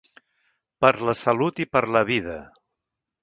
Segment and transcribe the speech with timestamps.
[0.85, 2.39] Per la salut i per la vida.